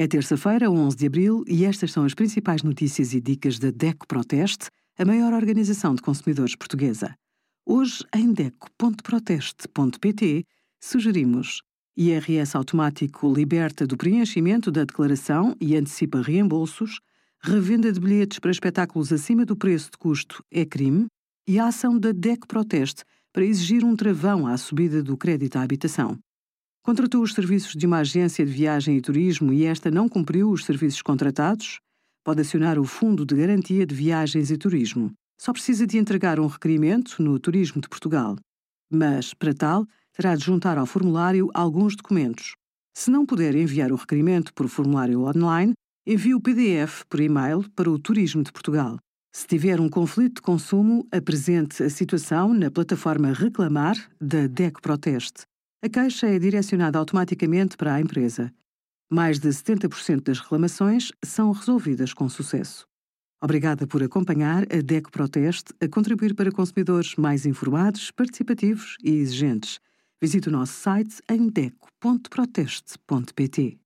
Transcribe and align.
É 0.00 0.06
terça-feira, 0.06 0.70
11 0.70 0.96
de 0.96 1.08
abril, 1.08 1.42
e 1.48 1.64
estas 1.64 1.90
são 1.90 2.04
as 2.04 2.14
principais 2.14 2.62
notícias 2.62 3.12
e 3.14 3.20
dicas 3.20 3.58
da 3.58 3.72
DECO 3.72 4.06
Proteste, 4.06 4.68
a 4.96 5.04
maior 5.04 5.32
organização 5.32 5.92
de 5.92 6.00
consumidores 6.00 6.54
portuguesa. 6.54 7.16
Hoje, 7.66 8.04
em 8.14 8.32
DECO.proteste.pt, 8.32 10.44
sugerimos 10.80 11.62
IRS 11.96 12.56
automático 12.56 13.34
liberta 13.34 13.88
do 13.88 13.96
preenchimento 13.96 14.70
da 14.70 14.84
declaração 14.84 15.56
e 15.60 15.74
antecipa 15.74 16.22
reembolsos, 16.22 17.00
revenda 17.42 17.90
de 17.90 17.98
bilhetes 17.98 18.38
para 18.38 18.52
espetáculos 18.52 19.12
acima 19.12 19.44
do 19.44 19.56
preço 19.56 19.90
de 19.90 19.98
custo 19.98 20.44
é 20.48 20.64
crime 20.64 21.08
e 21.44 21.58
a 21.58 21.66
ação 21.66 21.98
da 21.98 22.12
DECO 22.12 22.46
Proteste 22.46 23.02
para 23.32 23.44
exigir 23.44 23.82
um 23.82 23.96
travão 23.96 24.46
à 24.46 24.56
subida 24.56 25.02
do 25.02 25.16
crédito 25.16 25.56
à 25.56 25.62
habitação. 25.62 26.16
Contratou 26.88 27.22
os 27.22 27.34
serviços 27.34 27.74
de 27.74 27.84
uma 27.86 27.98
agência 27.98 28.46
de 28.46 28.50
viagem 28.50 28.96
e 28.96 29.00
turismo 29.02 29.52
e 29.52 29.66
esta 29.66 29.90
não 29.90 30.08
cumpriu 30.08 30.50
os 30.50 30.64
serviços 30.64 31.02
contratados? 31.02 31.80
Pode 32.24 32.40
acionar 32.40 32.78
o 32.78 32.84
Fundo 32.86 33.26
de 33.26 33.34
Garantia 33.34 33.84
de 33.84 33.94
Viagens 33.94 34.50
e 34.50 34.56
Turismo. 34.56 35.12
Só 35.38 35.52
precisa 35.52 35.86
de 35.86 35.98
entregar 35.98 36.40
um 36.40 36.46
requerimento 36.46 37.22
no 37.22 37.38
Turismo 37.38 37.82
de 37.82 37.90
Portugal. 37.90 38.36
Mas, 38.90 39.34
para 39.34 39.52
tal, 39.52 39.86
terá 40.14 40.34
de 40.34 40.42
juntar 40.42 40.78
ao 40.78 40.86
formulário 40.86 41.50
alguns 41.52 41.94
documentos. 41.94 42.54
Se 42.96 43.10
não 43.10 43.26
puder 43.26 43.54
enviar 43.54 43.92
o 43.92 43.96
requerimento 43.96 44.54
por 44.54 44.66
formulário 44.66 45.20
online, 45.20 45.74
envie 46.06 46.34
o 46.34 46.40
PDF 46.40 47.04
por 47.06 47.20
e-mail 47.20 47.68
para 47.76 47.90
o 47.90 47.98
Turismo 47.98 48.42
de 48.42 48.50
Portugal. 48.50 48.96
Se 49.30 49.46
tiver 49.46 49.78
um 49.78 49.90
conflito 49.90 50.36
de 50.36 50.40
consumo, 50.40 51.06
apresente 51.12 51.82
a 51.82 51.90
situação 51.90 52.54
na 52.54 52.70
plataforma 52.70 53.34
Reclamar 53.34 54.08
da 54.18 54.46
DEC 54.46 54.80
Proteste. 54.80 55.42
A 55.80 55.88
queixa 55.88 56.26
é 56.26 56.40
direcionada 56.40 56.98
automaticamente 56.98 57.76
para 57.76 57.94
a 57.94 58.00
empresa. 58.00 58.52
Mais 59.08 59.38
de 59.38 59.48
70% 59.48 60.22
das 60.22 60.40
reclamações 60.40 61.12
são 61.24 61.52
resolvidas 61.52 62.12
com 62.12 62.28
sucesso. 62.28 62.84
Obrigada 63.40 63.86
por 63.86 64.02
acompanhar 64.02 64.64
a 64.64 64.82
DECO 64.82 65.12
Proteste 65.12 65.72
a 65.80 65.86
contribuir 65.86 66.34
para 66.34 66.50
consumidores 66.50 67.14
mais 67.14 67.46
informados, 67.46 68.10
participativos 68.10 68.96
e 69.04 69.12
exigentes. 69.12 69.78
Visite 70.20 70.48
o 70.48 70.52
nosso 70.52 70.72
site 70.72 71.22
em 71.30 71.48
deco.proteste.pt. 71.48 73.78